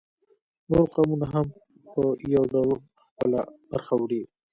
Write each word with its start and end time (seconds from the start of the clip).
نور 0.69 0.85
قومونه 0.93 1.25
هم 1.33 1.47
په 1.91 2.01
یو 2.33 2.43
ډول 2.53 2.69
خپله 3.09 3.39
برخه 3.69 3.93
وړي 3.97 4.21